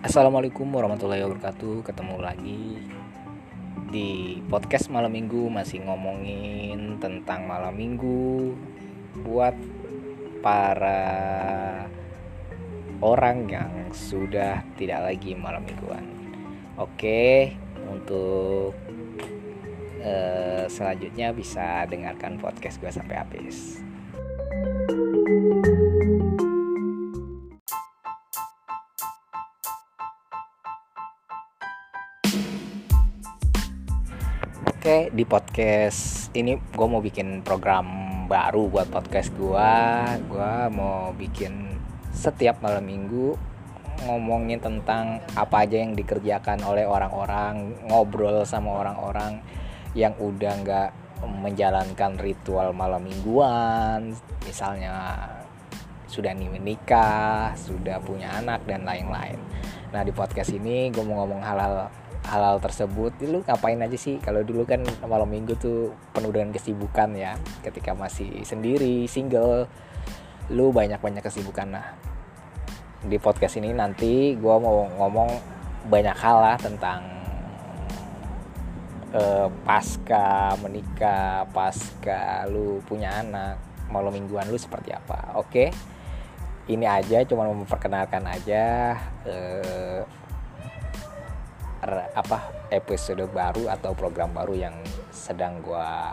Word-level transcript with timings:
Assalamualaikum 0.00 0.64
warahmatullahi 0.72 1.20
wabarakatuh. 1.28 1.84
Ketemu 1.84 2.16
lagi 2.24 2.80
di 3.92 4.40
podcast 4.48 4.88
malam 4.88 5.12
minggu. 5.12 5.52
Masih 5.52 5.84
ngomongin 5.84 6.96
tentang 6.96 7.44
malam 7.44 7.76
minggu 7.76 8.56
Buat 9.20 9.52
para 10.40 11.04
orang 13.04 13.44
yang 13.52 13.72
sudah 13.92 14.64
tidak 14.80 15.04
lagi 15.04 15.36
malam 15.36 15.68
mingguan. 15.68 16.08
Oke 16.80 17.52
untuk 17.84 18.72
uh, 20.00 20.64
selanjutnya 20.64 21.36
bisa 21.36 21.84
dengarkan 21.84 22.40
podcast 22.40 22.80
gue 22.80 22.88
sampai 22.88 23.20
habis 23.20 23.84
Oke 34.80 35.12
di 35.12 35.28
podcast 35.28 36.32
ini 36.32 36.56
gue 36.56 36.86
mau 36.88 37.04
bikin 37.04 37.44
program 37.44 37.84
baru 38.32 38.64
buat 38.64 38.88
podcast 38.88 39.28
gue 39.36 39.72
Gue 40.24 40.52
mau 40.72 41.12
bikin 41.12 41.76
setiap 42.16 42.64
malam 42.64 42.88
minggu 42.88 43.36
ngomongin 44.08 44.56
tentang 44.56 45.20
apa 45.36 45.68
aja 45.68 45.84
yang 45.84 45.92
dikerjakan 45.92 46.64
oleh 46.64 46.88
orang-orang 46.88 47.76
Ngobrol 47.92 48.48
sama 48.48 48.80
orang-orang 48.80 49.44
yang 49.92 50.16
udah 50.16 50.52
nggak 50.64 50.90
menjalankan 51.28 52.16
ritual 52.16 52.72
malam 52.72 53.04
mingguan. 53.04 54.16
Misalnya 54.48 55.28
sudah 56.08 56.32
menikah, 56.32 57.52
sudah 57.52 58.00
punya 58.00 58.32
anak 58.40 58.64
dan 58.64 58.88
lain-lain. 58.88 59.36
Nah 59.92 60.00
di 60.00 60.12
podcast 60.16 60.56
ini 60.56 60.88
gue 60.88 61.04
mau 61.04 61.20
ngomong 61.20 61.44
hal-hal 61.44 61.92
hal-hal 62.26 62.60
tersebut. 62.60 63.16
Lu 63.24 63.40
ngapain 63.44 63.80
aja 63.80 63.96
sih? 63.96 64.20
Kalau 64.20 64.44
dulu 64.44 64.68
kan 64.68 64.84
malam 65.06 65.28
minggu 65.30 65.56
tuh 65.56 65.94
penuh 66.12 66.32
dengan 66.34 66.52
kesibukan 66.52 67.14
ya. 67.16 67.36
Ketika 67.64 67.96
masih 67.96 68.44
sendiri 68.44 69.08
single 69.08 69.70
lu 70.50 70.74
banyak-banyak 70.74 71.22
kesibukan. 71.22 71.70
Nah 71.70 71.86
di 73.00 73.16
podcast 73.16 73.56
ini 73.56 73.72
nanti 73.72 74.36
gue 74.36 74.54
mau 74.60 74.84
ngomong 75.00 75.30
banyak 75.88 76.16
hal 76.20 76.36
lah 76.36 76.56
tentang 76.60 77.00
uh, 79.16 79.48
pasca 79.64 80.52
menikah 80.60 81.48
pasca 81.48 82.44
lu 82.52 82.84
punya 82.84 83.24
anak 83.24 83.56
malam 83.88 84.12
mingguan 84.14 84.46
lu 84.52 84.58
seperti 84.60 84.94
apa. 84.94 85.34
Oke? 85.38 85.72
Ini 86.70 86.86
aja 86.86 87.26
cuma 87.26 87.50
memperkenalkan 87.50 88.22
aja 88.30 88.94
uh, 89.26 90.06
apa 92.12 92.68
episode 92.68 93.24
baru 93.32 93.72
atau 93.72 93.96
program 93.96 94.36
baru 94.36 94.52
yang 94.52 94.76
sedang 95.08 95.64
gua 95.64 96.12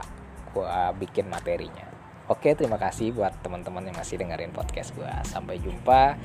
gua 0.56 0.96
bikin 0.96 1.28
materinya. 1.28 1.86
Oke, 2.28 2.56
terima 2.60 2.76
kasih 2.76 3.16
buat 3.16 3.32
teman-teman 3.40 3.88
yang 3.88 3.96
masih 3.96 4.20
dengerin 4.20 4.52
podcast 4.52 4.92
gua. 4.96 5.24
Sampai 5.24 5.60
jumpa 5.64 6.20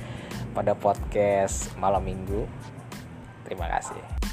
pada 0.51 0.73
podcast 0.75 1.71
malam 1.79 2.03
Minggu. 2.03 2.43
Terima 3.47 3.67
kasih. 3.67 4.32